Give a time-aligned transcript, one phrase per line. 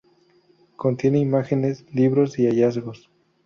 [0.77, 3.07] Contiene imágenes, libros y hallazgos.